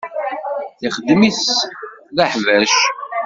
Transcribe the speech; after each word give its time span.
Ixedm-it 0.87 1.41
d 2.15 2.17
aḥbac. 2.23 2.75